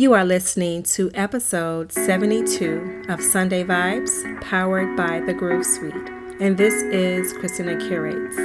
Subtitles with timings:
[0.00, 5.92] You are listening to episode 72 of Sunday Vibes, powered by the Groove Suite.
[6.38, 8.36] And this is Christina Curates.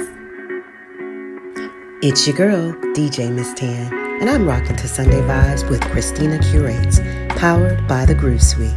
[2.02, 6.98] It's your girl, DJ Miss Tan, and I'm rocking to Sunday Vibes with Christina Curates,
[7.38, 8.76] powered by the Groove Suite.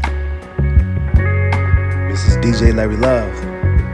[2.11, 3.33] This is DJ Larry Love,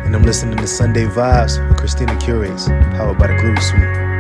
[0.06, 4.13] and I'm listening to Sunday Vibes with Christina Curates, powered by the Groove Suite.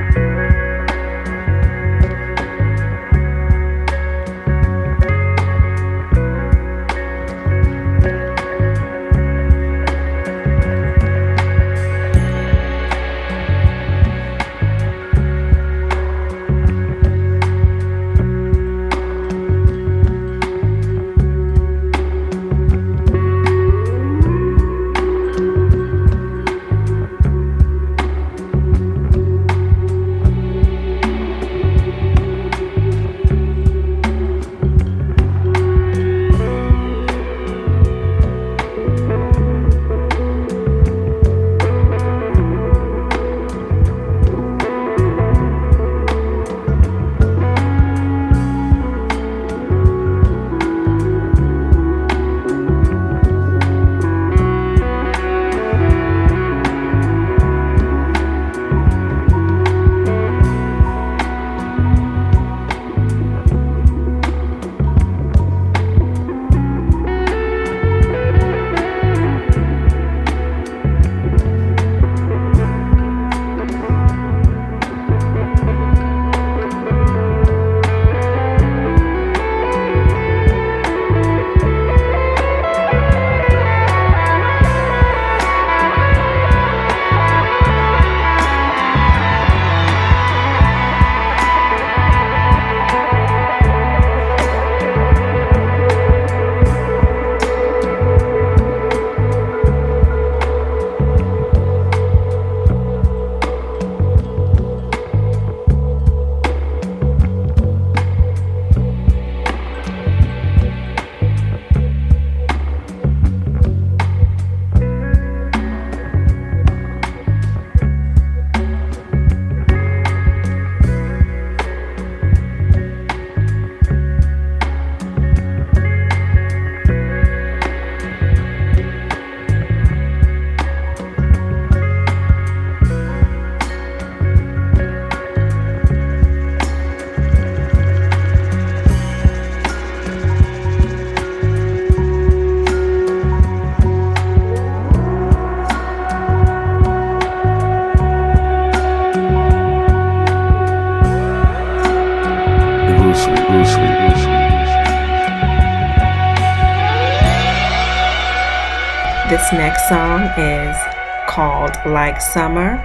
[161.85, 162.77] Like Summer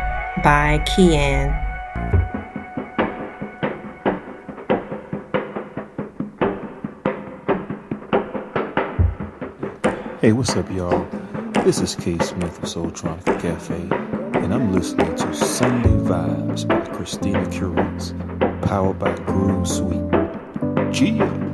[0.43, 1.51] by Kyan.
[10.21, 11.07] Hey, what's up, y'all?
[11.63, 13.77] This is K Smith of Soultronica Cafe,
[14.37, 18.15] and I'm listening to Sunday Vibes by Christina Curates,
[18.63, 20.11] powered by Groove Suite.
[20.91, 21.48] Gia.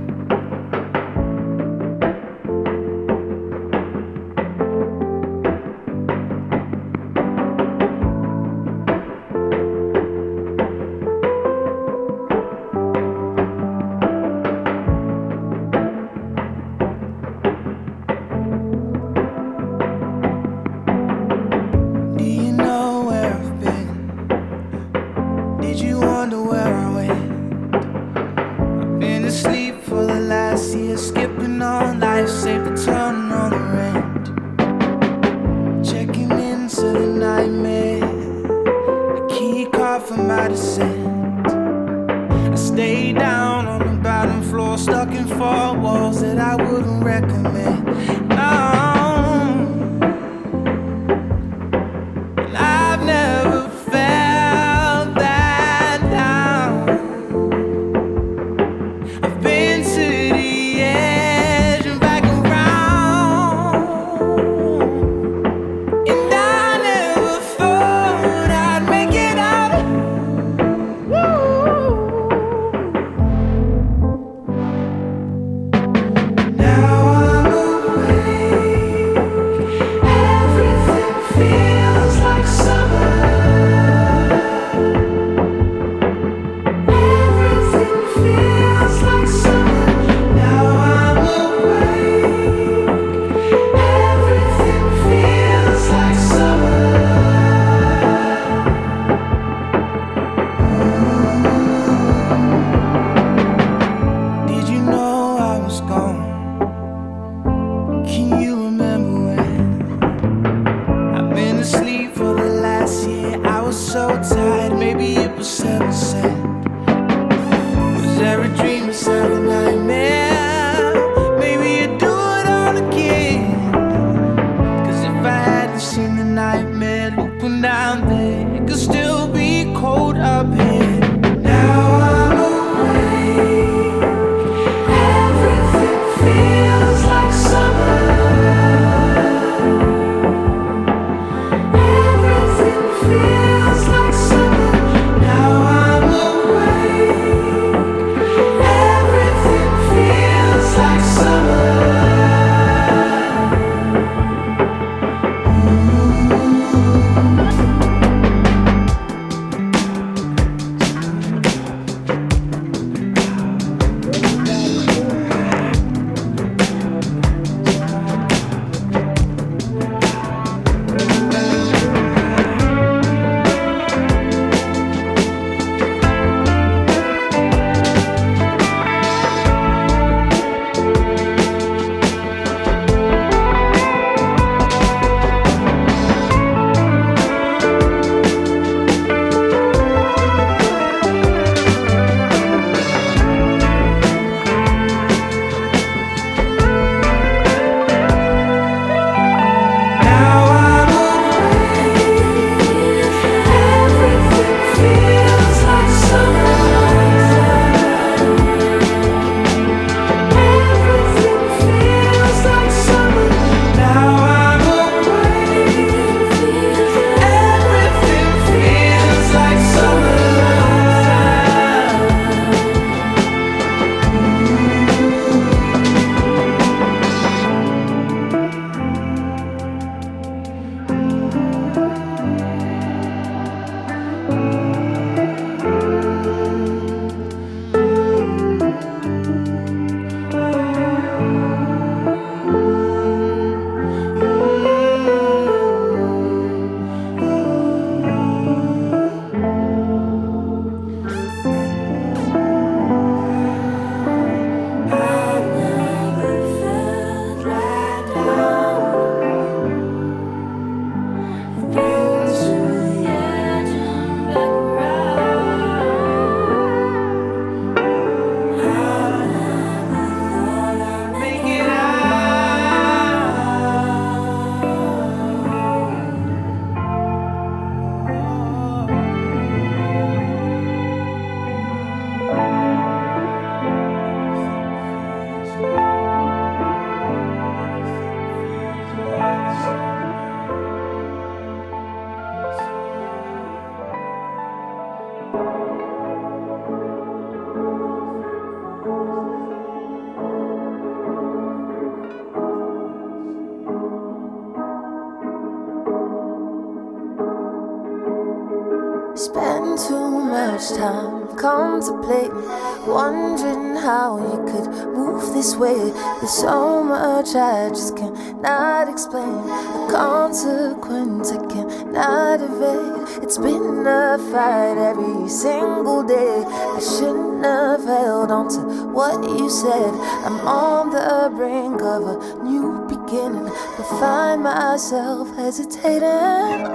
[335.45, 336.74] Myself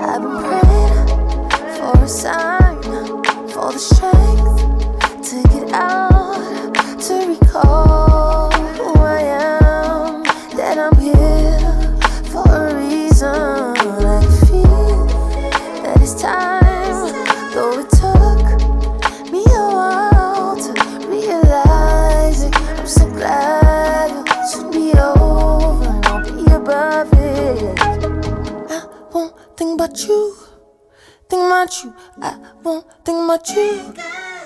[32.64, 33.94] won't think about you,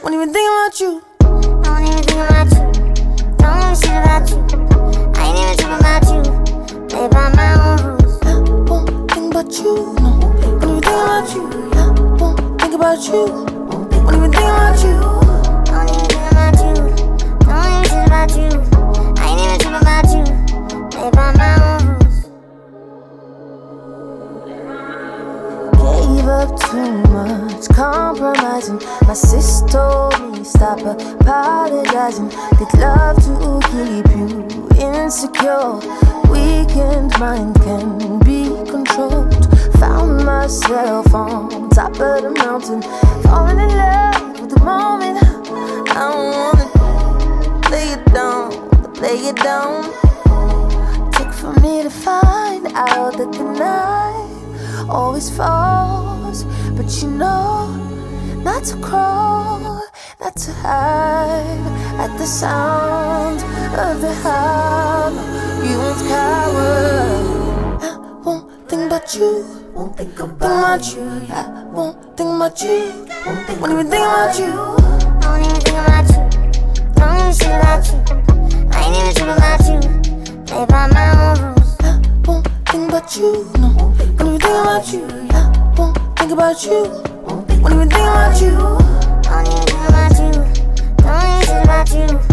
[0.03, 1.01] won't even think about you.
[1.21, 1.25] I
[1.65, 2.61] won't even think about you.
[3.37, 4.37] Don't wanna shit about you.
[5.15, 6.21] I ain't even talking about you.
[6.89, 8.15] Play by my own rules.
[8.23, 8.39] I
[8.69, 9.73] won't think about you.
[9.99, 11.43] No, won't even think about you.
[11.73, 11.89] I
[12.19, 13.21] won't think about you.
[13.73, 14.93] Won't even think about you.
[15.65, 16.73] Don't even think about you.
[17.45, 18.49] Don't even shit about you.
[19.17, 20.23] I ain't even talking about you.
[20.89, 21.72] Play by my own
[26.23, 28.79] Gave up too much, compromising.
[29.05, 32.29] My sis told me stop apologizing.
[32.57, 34.47] Did love to keep you
[34.79, 35.81] insecure.
[36.31, 39.35] Weakened mind can be controlled.
[39.81, 42.81] Found myself on top of the mountain,
[43.23, 45.19] falling in love with the moment.
[45.89, 46.67] I wanna
[47.69, 48.49] lay it down.
[49.01, 49.83] Lay it down.
[51.11, 54.29] Took for me to find out that the night
[54.89, 56.12] always falls,
[56.75, 57.67] but you know
[58.43, 59.81] not to crawl,
[60.19, 61.63] not to hide
[61.99, 63.41] at the sound
[63.77, 65.21] of the hammer.
[65.65, 67.79] You won't cower.
[67.81, 69.45] I won't think about you.
[69.73, 71.03] Won't think about you.
[71.29, 73.07] I won't think about you.
[73.25, 74.45] Won't even think about you.
[74.45, 76.23] I won't even think about you.
[76.95, 77.97] Don't even think about you.
[78.71, 79.79] I ain't even tripping about you.
[80.45, 81.71] Play by my own rules.
[81.79, 83.29] I won't think about you.
[83.59, 85.03] No, won't think about you.
[85.31, 86.83] I won't think about you.
[87.25, 88.55] Won't even think about you.
[89.27, 90.31] I don't even think about you.
[91.03, 92.32] Don't even shit about you.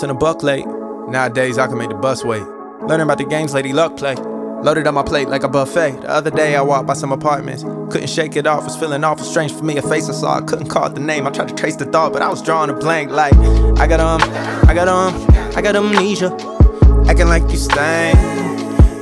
[0.00, 0.66] 24 hours in a buck late.
[1.08, 2.42] Nowadays, I can make the bus wait.
[2.82, 4.14] Learning about the games Lady Luck play.
[4.62, 6.02] Loaded on my plate like a buffet.
[6.02, 7.62] The other day, I walked by some apartments.
[7.62, 9.76] Couldn't shake it off, was feeling awful strange for me.
[9.78, 11.26] A face I saw, I couldn't call it the name.
[11.26, 13.10] I tried to trace the thought, but I was drawing a blank.
[13.10, 13.34] Like,
[13.78, 14.20] I got um,
[14.68, 15.14] I got um,
[15.56, 16.30] I got amnesia.
[17.08, 18.18] Acting like you stank.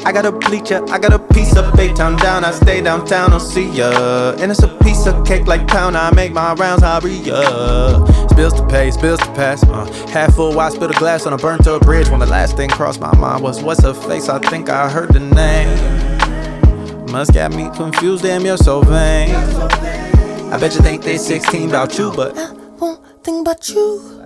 [0.06, 2.44] I got a bleacher, I got a piece of Baytown down.
[2.44, 4.34] I stay downtown, I'll see ya.
[4.38, 5.96] And it's a piece of cake like pound.
[5.96, 8.27] I make my rounds, I'll re ya.
[8.38, 9.64] Spills to pay, bills to pass.
[9.64, 12.08] Uh, half full, why spill a glass on a burnt up bridge?
[12.08, 14.28] When the last thing crossed my mind was, what's her face?
[14.28, 17.06] I think I heard the name.
[17.10, 19.34] Must got me confused, damn, you're so vain.
[19.34, 22.38] I bet you think they 16 about you, but.
[22.38, 24.22] I won't think about you.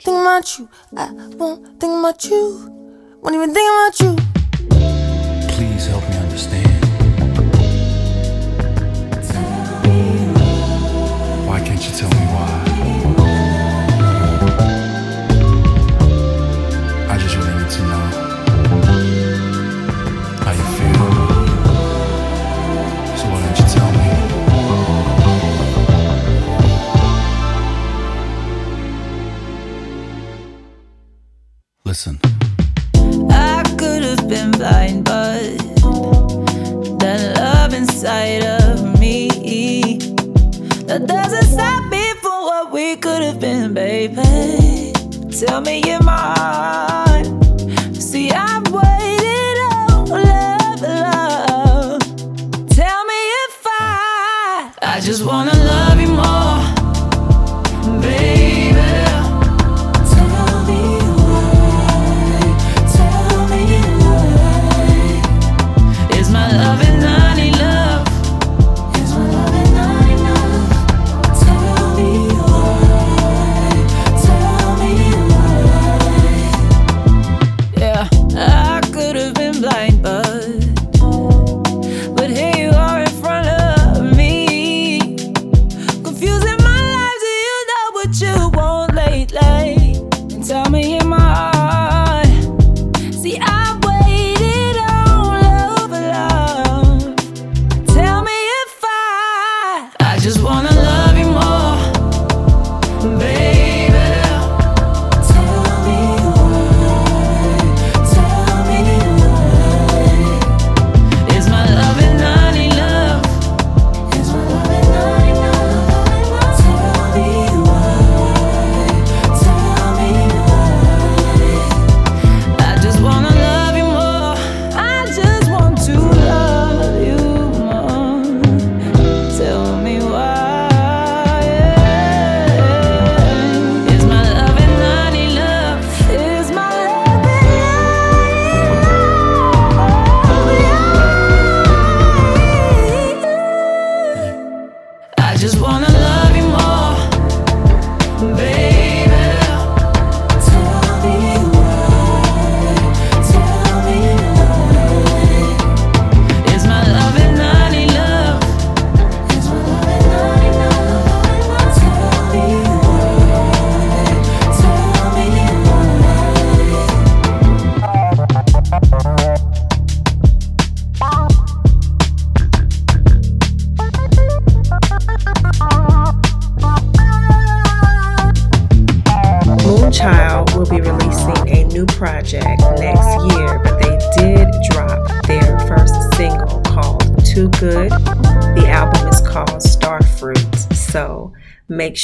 [0.00, 0.68] Think about you.
[0.96, 3.18] I won't think about you.
[3.22, 4.35] Won't even think about you.
[40.98, 44.92] That doesn't stop me from what we could have been, baby.
[45.30, 47.05] Tell me you're mine.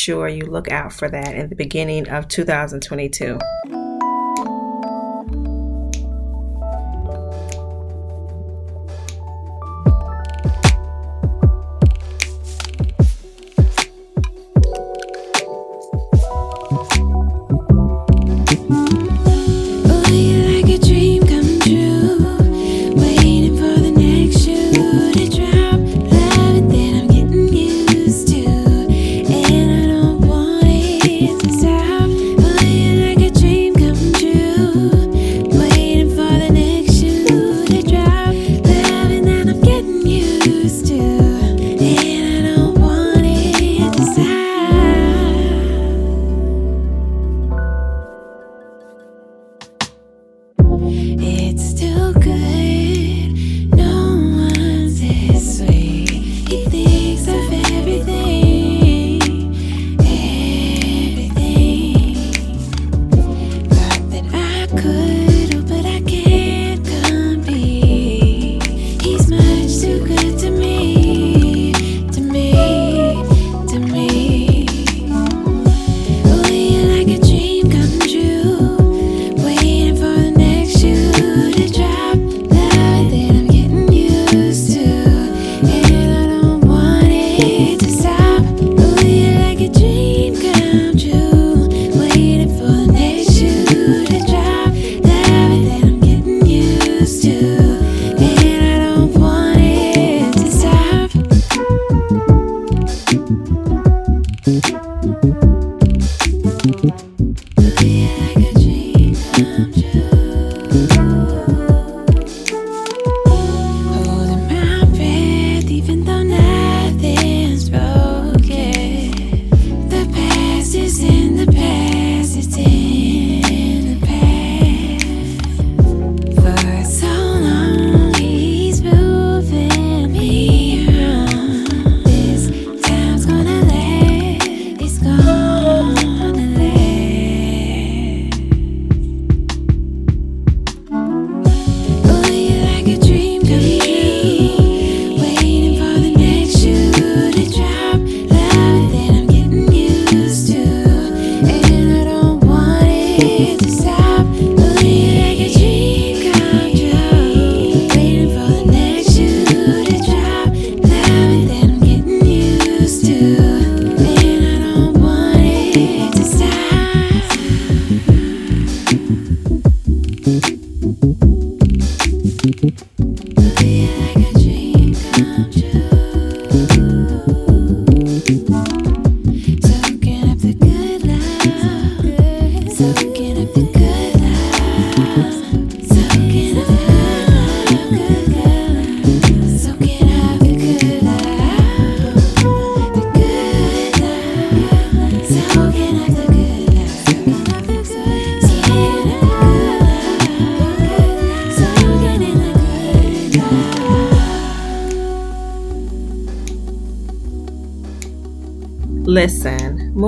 [0.02, 3.38] Sure you look out for that in the beginning of 2022.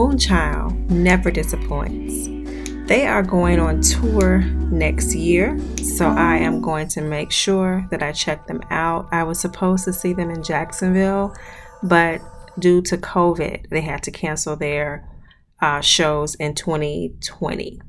[0.05, 2.29] Listen, Moonchild never disappoints.
[2.89, 8.03] They are going on tour next year, so I am going to make sure that
[8.03, 9.09] I check them out.
[9.13, 11.35] I was supposed to see them in Jacksonville,
[11.83, 12.21] but
[12.59, 15.09] due to COVID, they had to cancel their
[15.63, 17.81] uh, shows in 2020.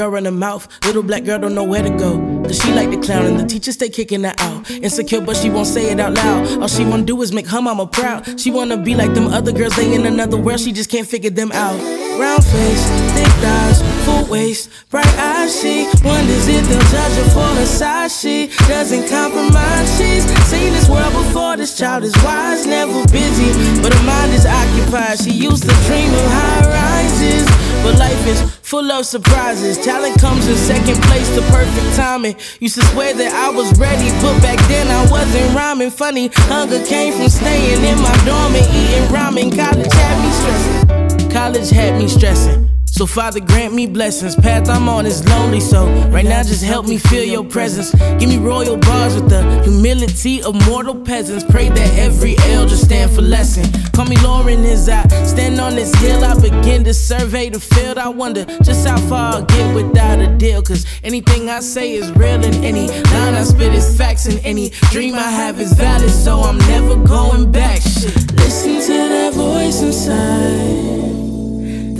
[0.00, 0.66] Girl run her mouth.
[0.86, 2.16] Little black girl don't know where to go.
[2.44, 4.70] Cause she like the clown and the teacher stay kicking her out.
[4.70, 6.62] Insecure, but she won't say it out loud.
[6.62, 8.40] All she wanna do is make her mama proud.
[8.40, 11.28] She wanna be like them other girls, they in another world, she just can't figure
[11.28, 11.78] them out.
[12.18, 12.84] Round face,
[13.14, 15.60] thick thighs, full waist, bright eyes.
[15.60, 18.18] She wonders if they'll judge her for her size.
[18.18, 19.88] She doesn't compromise.
[19.98, 21.58] She's seen this world before.
[21.58, 25.20] This child is wise, never busy, but her mind is occupied.
[25.20, 27.44] She used to dream of high rises,
[27.82, 29.76] but life is full of surprises.
[29.84, 32.36] Talent comes in second place to perfect timing.
[32.60, 35.90] Used to swear that I was ready, but back then I wasn't rhyming.
[35.90, 39.50] Funny, hunger came from staying in my dorm and eating ramen.
[39.50, 41.30] College had me stressing.
[41.30, 42.79] College had me stressing.
[43.00, 44.36] So, Father, grant me blessings.
[44.36, 47.94] Path I'm on is lonely, so right now just help me feel your presence.
[48.18, 51.42] Give me royal bars with the humility of mortal peasants.
[51.42, 53.64] Pray that every L just stand for lesson.
[53.92, 56.22] Call me Lauren as I stand on this hill.
[56.22, 57.96] I begin to survey the field.
[57.96, 60.60] I wonder just how far I'll get without a deal.
[60.62, 64.72] Cause anything I say is real, and any line I spit is facts, and any
[64.90, 66.10] dream I have is valid.
[66.10, 67.80] So I'm never going back.
[67.80, 68.14] Shit.
[68.34, 71.09] Listen to that voice inside.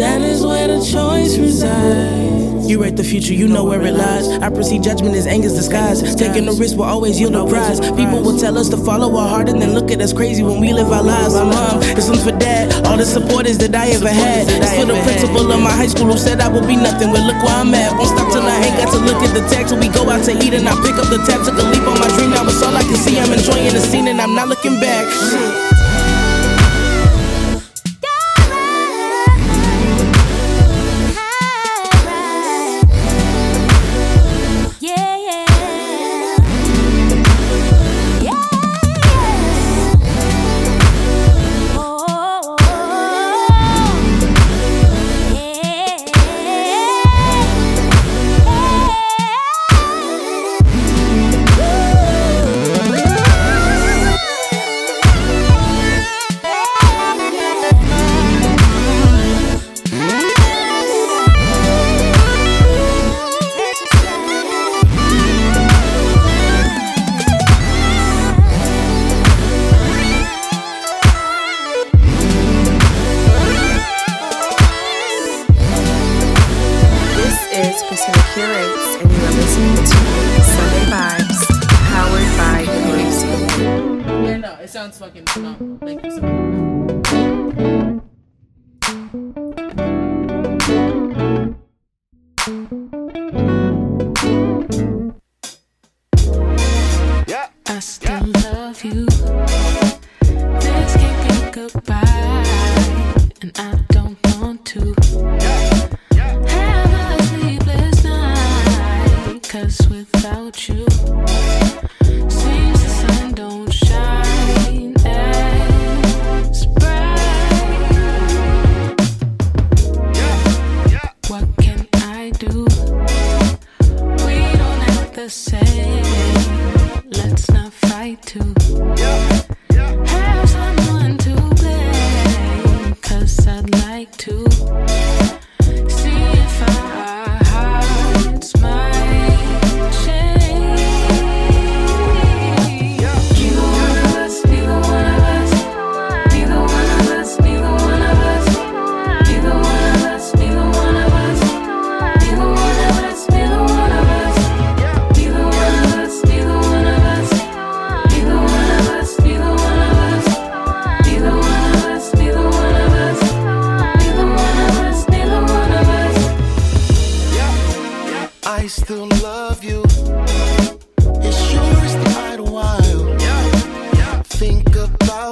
[0.00, 2.64] That is where the choice resides.
[2.64, 4.32] You write the future, you know where it lies.
[4.40, 6.00] I perceive judgment as anger's disguise.
[6.16, 7.84] Taking a risk will always yield a prize.
[8.00, 10.58] People will tell us to follow our heart and then look at us crazy when
[10.58, 11.36] we live our lives.
[11.36, 12.72] My mom, this one's for dad.
[12.88, 14.48] All the supporters that I ever had.
[14.48, 17.12] It's for the principal of my high school who said I would be nothing.
[17.12, 17.92] But look where I'm at.
[17.92, 19.68] Won't stop till I ain't got to look at the text.
[19.68, 21.44] When we go out to eat and I pick up the tab.
[21.44, 23.20] Took a leap on my dream, now it's all I can see.
[23.20, 25.04] I'm enjoying the scene and I'm not looking back.
[25.28, 25.79] Shit.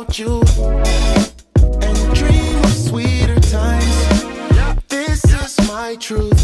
[0.00, 0.40] about you
[1.82, 4.78] and dream of sweeter times.
[4.88, 6.37] This is my truth.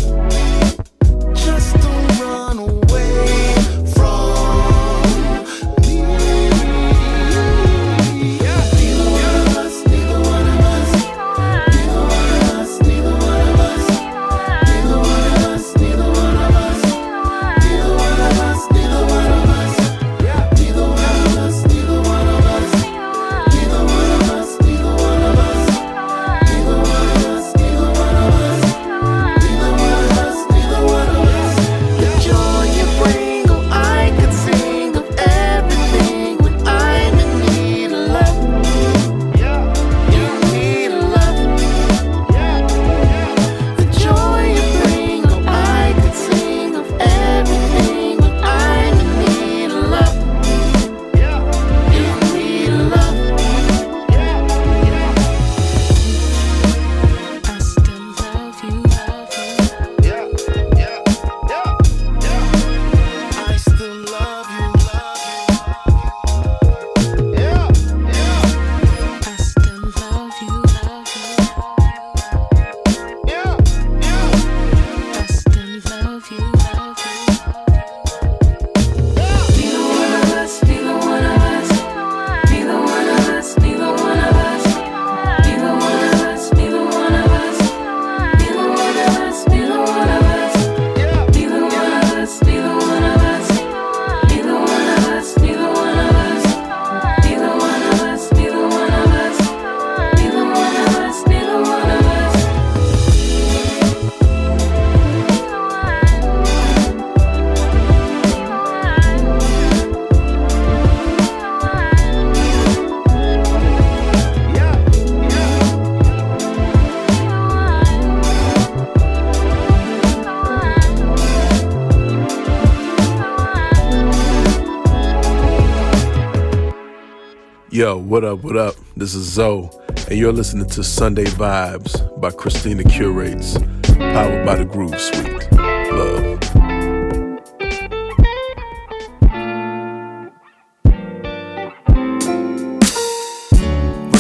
[128.14, 128.77] What up, what up?
[128.96, 129.68] This is Zo!,
[130.09, 135.50] and you're listening to Sunday Vibes by Christina Curates, powered by the Groove Suite.
[135.90, 136.38] Love.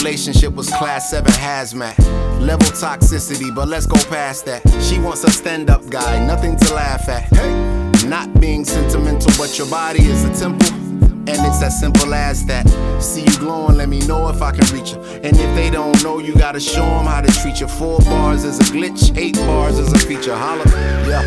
[0.02, 1.96] Relationship was class 7 hazmat.
[2.40, 4.68] Level toxicity, but let's go past that.
[4.82, 7.32] She wants a stand up guy, nothing to laugh at.
[7.32, 8.08] Hey.
[8.08, 10.83] Not being sentimental, but your body is a temple.
[11.26, 12.68] And it's as simple as that.
[13.00, 15.00] See you glowing, let me know if I can reach you.
[15.24, 17.68] And if they don't know, you gotta show them how to treat you.
[17.68, 20.36] Four bars is a glitch, eight bars is a feature.
[20.36, 20.64] Holla,
[21.08, 21.24] yeah.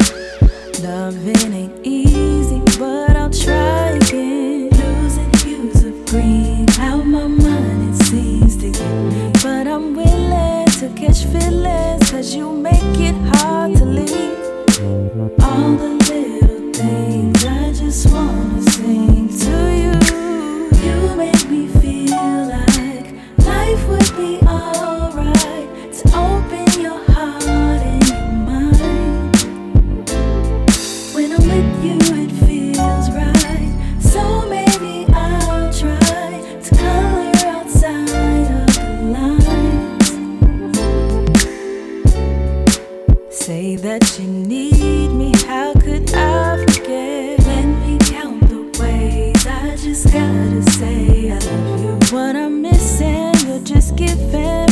[0.83, 4.69] Loving ain't easy, but I'll try again.
[4.69, 9.31] Losing hues of green, how my mind it seems to get me.
[9.41, 14.37] But I'm willing to catch feelings, cause you make it hard to leave.
[15.41, 16.06] All the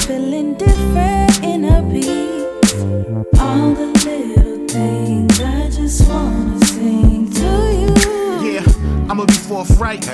[0.06, 2.74] feeling different in a piece.
[3.39, 7.50] All the little things I just wanna sing to
[7.82, 8.52] you.
[8.52, 10.06] Yeah, I'ma be forthright.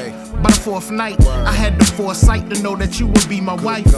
[0.41, 3.55] By the fourth night, I had the foresight to know that you would be my
[3.55, 3.91] wife.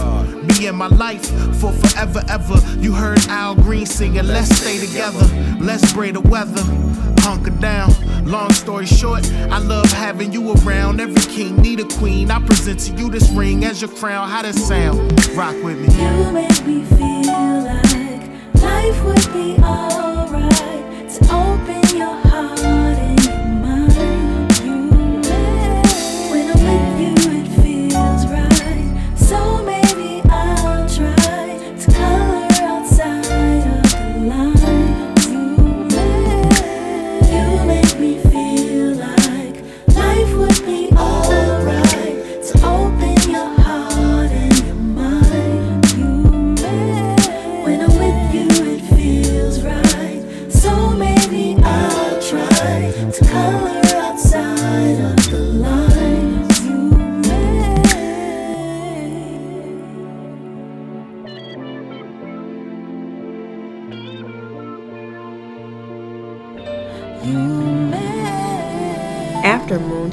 [0.47, 1.25] Be in my life
[1.60, 2.58] for forever, ever.
[2.79, 5.25] You heard Al Green singing, Let's stay together.
[5.60, 6.63] Let's brave the weather.
[7.23, 7.89] Hunker down.
[8.25, 10.99] Long story short, I love having you around.
[10.99, 12.29] Every king need a queen.
[12.29, 14.27] I present to you this ring as your crown.
[14.27, 14.97] How that sound?
[15.29, 15.88] Rock with me.
[16.03, 18.27] You make me feel like
[18.62, 22.82] life would be alright to open your heart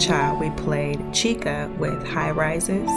[0.00, 2.88] Moonchild, we played Chika with High Rises,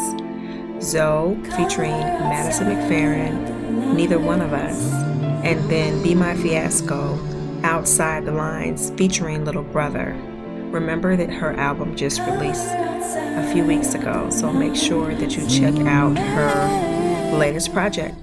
[0.81, 1.37] Zo!
[1.57, 4.93] featuring Madison McFerrin, Neither One of Us,
[5.43, 10.15] and then Bemyfiasco, Outside the Lines featuring Little Brother.
[10.71, 15.45] Remember that her album just released a few weeks ago, so make sure that you
[15.49, 18.15] check out her latest project.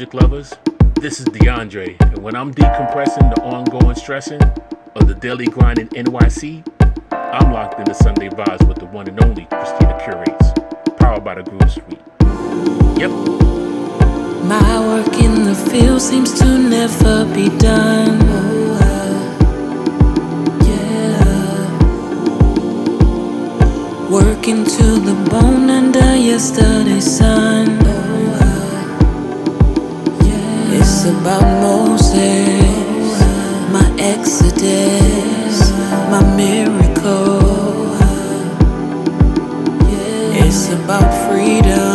[0.00, 0.54] music lovers.
[0.98, 4.40] This is DeAndre, and when I'm decompressing the ongoing stressing
[4.94, 6.66] of the daily grind in NYC,
[7.12, 10.52] I'm locked into Sunday vibes with the one and only Christina Curates,
[10.96, 12.00] powered by the Groove Suite.
[12.98, 13.10] Yep.
[14.48, 18.18] My work in the field seems to never be done.
[18.22, 19.20] Oh, uh,
[20.64, 21.24] yeah.
[24.10, 27.78] Working to the bone under yesterday's sun.
[27.82, 28.09] Oh.
[31.02, 33.22] It's about Moses,
[33.72, 35.70] my exodus,
[36.10, 37.96] my miracle.
[40.36, 41.89] It's about freedom.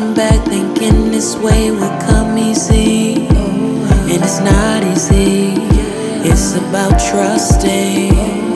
[0.00, 3.14] looking back, thinking this way would come easy.
[3.14, 5.54] And it's not easy,
[6.28, 8.49] it's about trusting.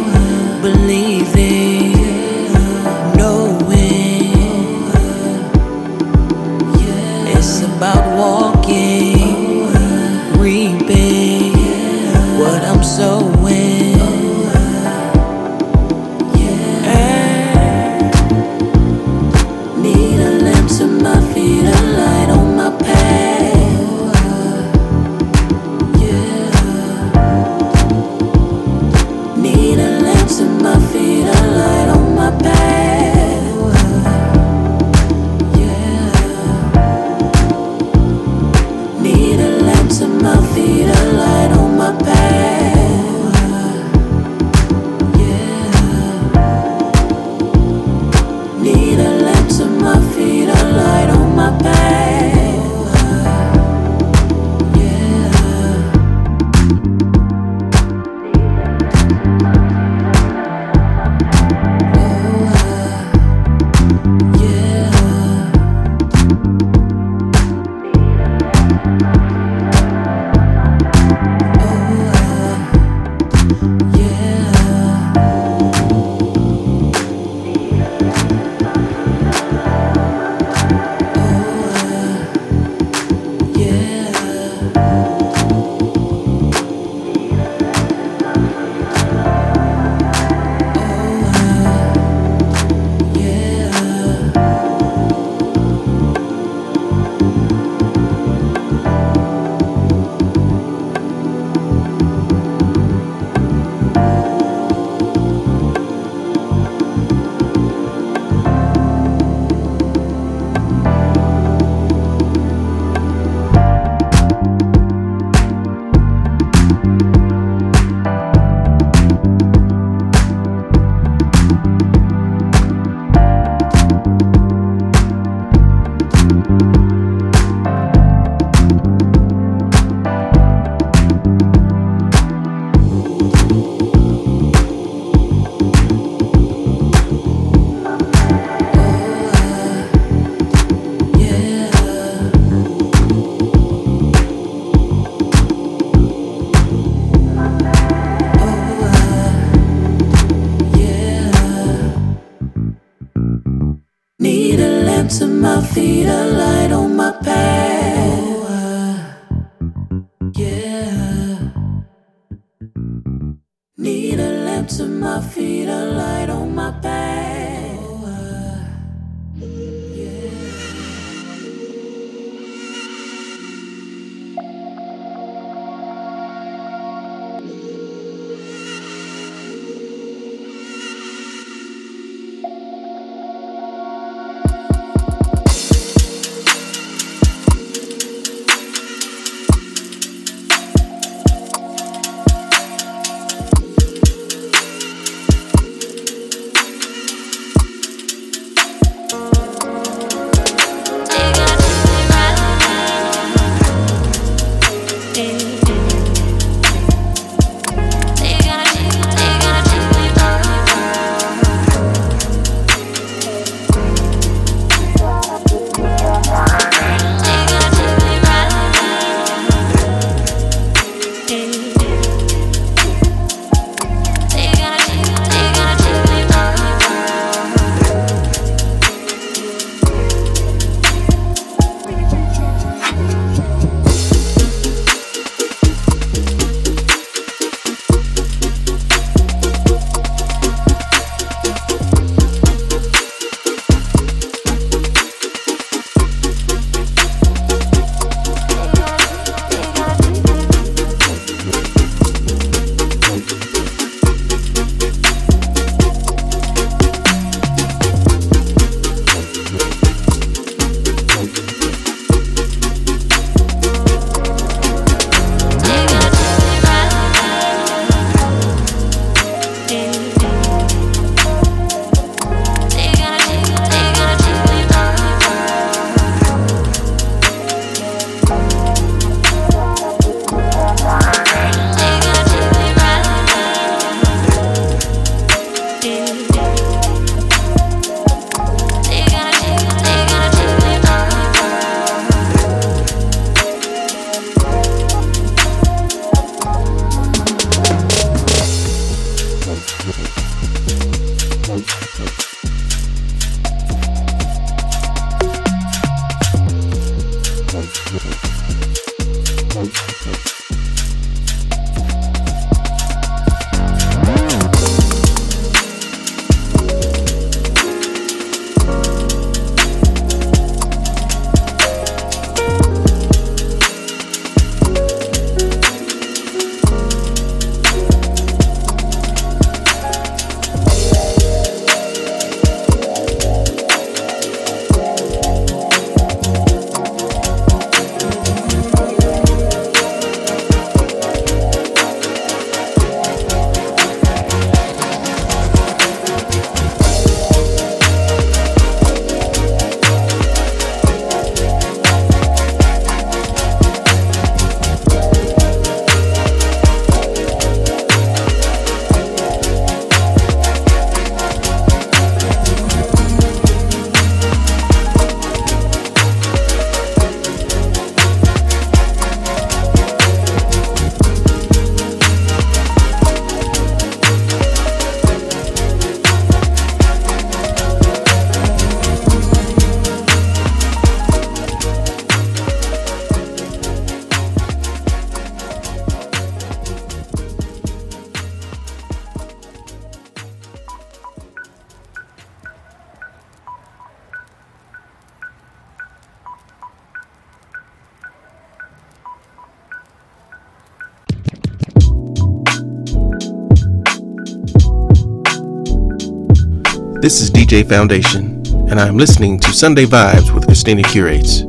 [407.44, 411.42] DJ Foundation, and I am listening to Sunday Vibes with Christina Curates.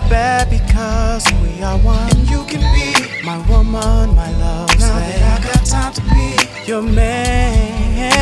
[0.00, 2.10] That bad because we are one.
[2.10, 4.70] And you can be my woman, my love.
[4.78, 5.18] Now slave.
[5.20, 8.12] that I got time to be your man.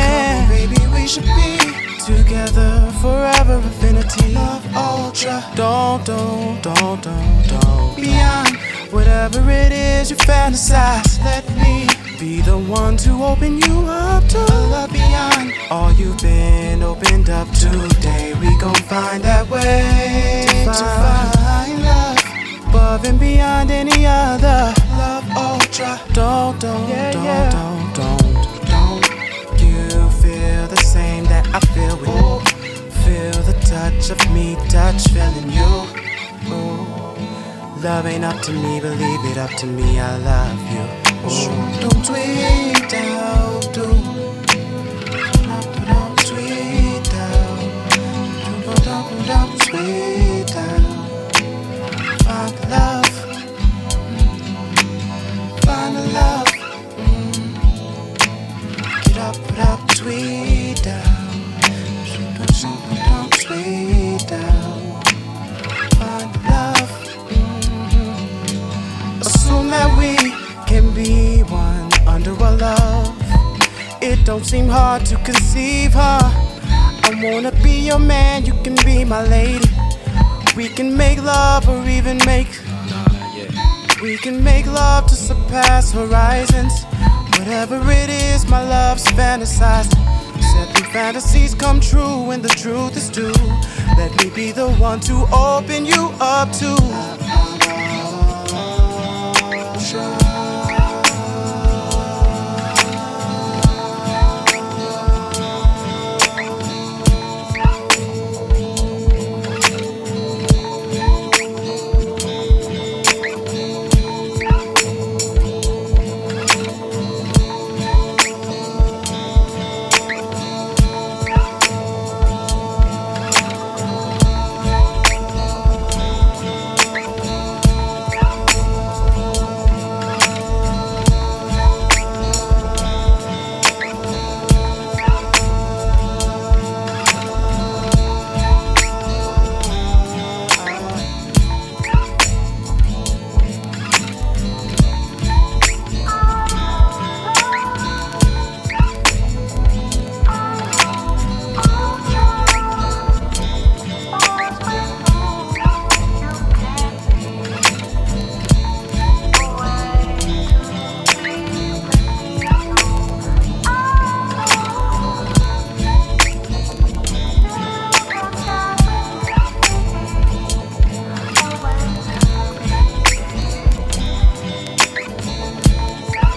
[0.43, 1.57] On, baby, we should be
[2.05, 4.33] together forever, infinity.
[4.33, 5.43] Love ultra.
[5.55, 7.95] Don't, don't, don't, don't, don't.
[7.95, 8.57] Beyond
[8.91, 11.87] whatever it is you fantasize, let me
[12.19, 17.47] be the one to open you up to love beyond all you've been opened up
[17.51, 17.69] to.
[17.89, 19.36] Today we gon' find that
[37.87, 39.97] Love ain't up to me, believe it up to me.
[39.97, 40.85] I love you.
[41.23, 43.46] Oh, Don't tweet out,
[77.87, 79.65] your man, you can be my lady.
[80.57, 82.49] We can make love or even make.
[84.01, 86.83] We can make love to surpass horizons.
[87.37, 90.03] Whatever it is, my love's fantasizing.
[90.51, 93.31] Set the fantasies come true when the truth is due.
[93.97, 97.16] Let me be the one to open you up to.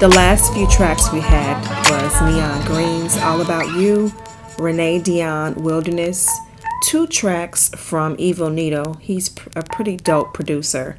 [0.00, 4.10] The last few tracks we had was Neon Greens, All About You,
[4.58, 6.26] Renee Dion, Wilderness,
[6.84, 8.94] two tracks from Evil Needle.
[8.94, 10.96] He's a pretty dope producer.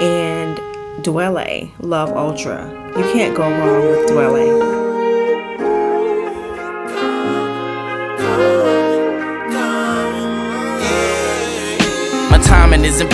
[0.00, 0.56] And
[1.04, 2.92] Dwele, Love Ultra.
[2.96, 4.83] You can't go wrong with Dwele.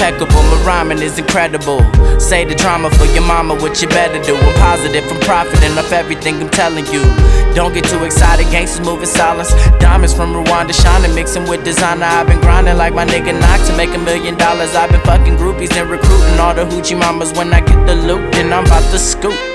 [0.01, 1.81] Impeccable, my rhyming is incredible.
[2.19, 4.35] Say the drama for your mama, what you better do.
[4.35, 7.03] I'm positive, I'm profiting off everything I'm telling you.
[7.55, 9.53] Don't get too excited, gangsters moving silence.
[9.79, 12.07] Diamonds from Rwanda shining, mixing with designer.
[12.07, 14.75] I've been grinding like my nigga Knock to make a million dollars.
[14.75, 17.33] I've been fucking groupies and recruiting all the hoochie mamas.
[17.35, 19.50] When I get the loot, then I'm about to scoop.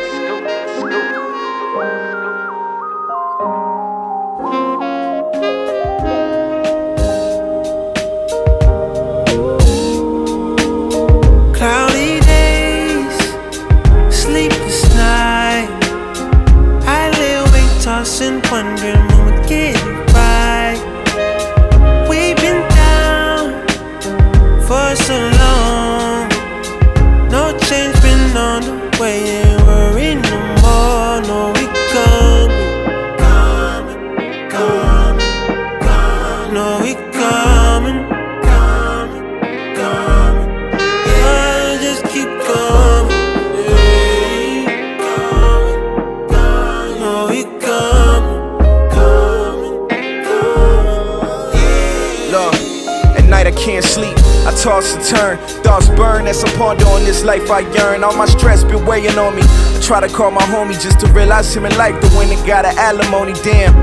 [57.26, 58.04] Life I yearn.
[58.04, 59.42] All my stress been weighing on me.
[59.44, 62.00] I try to call my homie just to realize him in life.
[62.00, 63.76] The winner got an alimony, damn.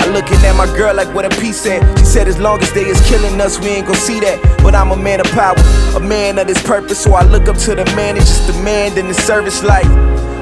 [0.00, 1.80] I looking at my girl like what a piece at.
[1.98, 4.38] She said as long as they is killing us, we ain't gon' see that.
[4.62, 5.56] But I'm a man of power,
[5.96, 7.02] a man of this purpose.
[7.02, 9.86] So I look up to the man and just demand in the service like.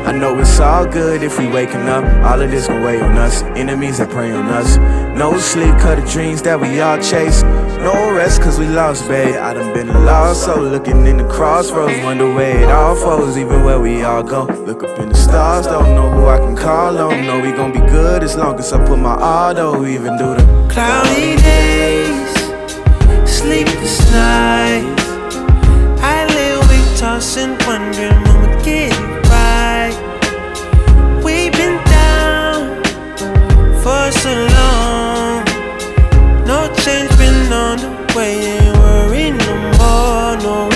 [0.07, 2.05] I know it's all good if we waking up.
[2.25, 3.43] All of this gon' weigh on us.
[3.43, 4.77] Enemies that prey on us.
[5.17, 7.43] No sleep, cut the dreams that we all chase.
[7.81, 9.37] No rest, cause we lost, babe.
[9.37, 12.03] I done been lost, so looking in the crossroads.
[12.03, 14.45] Wonder where it all flows, even where we all go.
[14.45, 17.27] Look up in the stars, don't know who I can call on.
[17.27, 20.67] Know we gon' be good as long as I put my auto, even do the
[20.71, 22.33] Cloudy days,
[23.31, 25.05] sleepless nights.
[26.03, 28.30] I lay awake tossing, wondering
[34.13, 35.45] so long.
[36.47, 38.35] No change been on the way.
[38.35, 40.37] Ain't worry no more.
[40.43, 40.70] No,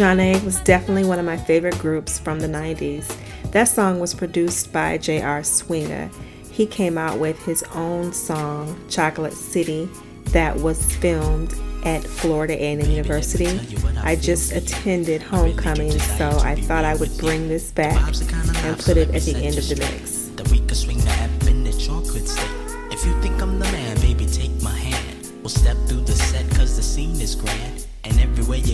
[0.00, 3.14] Zhané was definitely one of my favorite groups from the 90s.
[3.50, 5.42] That song was produced by J.R.
[5.42, 6.10] Swinga.
[6.50, 9.90] He came out with his own song, Chocolate City,
[10.28, 13.60] that was filmed at Florida A&M University.
[13.98, 18.00] I just attended homecoming, so I thought I would bring this back
[18.64, 20.09] and put it at the end of the mix.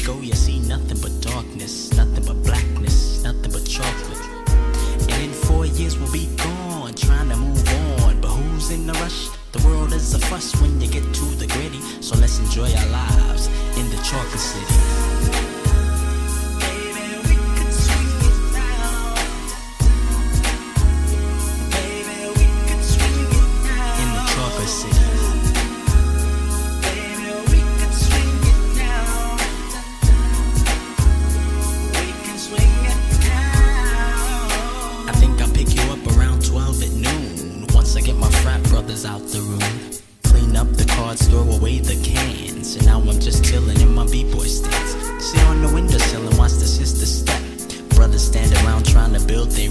[0.06, 4.24] Go, you see nothing but darkness, nothing but blackness, nothing but chocolate.
[5.10, 7.68] And in four years, we'll be gone, trying to move
[8.04, 8.20] on.
[8.20, 9.28] But who's in the rush?
[9.50, 11.80] The world is a fuss when you get to the gritty.
[12.00, 15.55] So let's enjoy our lives in the chocolate city.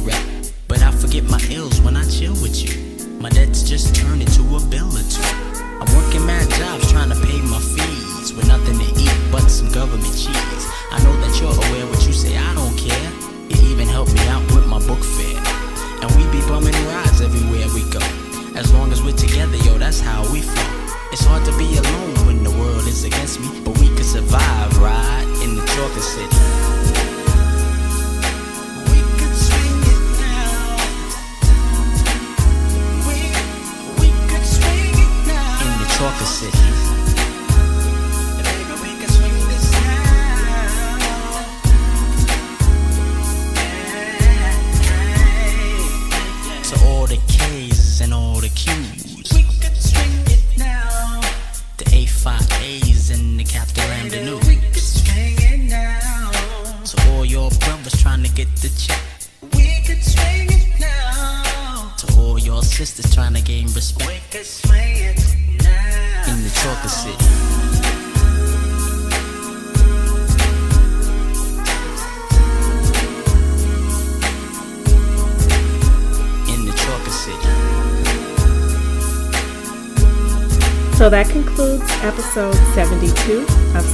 [0.06, 0.24] Rep.
[0.68, 2.74] But I forget my ills when I chill with you.
[3.20, 5.24] My debts just turn into a bill or two.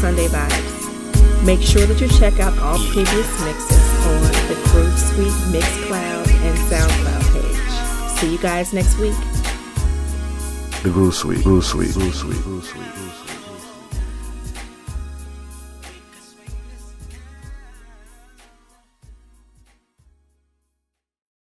[0.02, 1.45] Sunday Vibes.
[1.45, 3.78] Make sure that you check out all previous mixes
[4.08, 8.20] on the Groove Suite Mixcloud and SoundCloud page.
[8.20, 9.14] See you guys next week.
[10.82, 13.30] The Groove Suite, Groove Suite, Groove Suite, Groove Suite.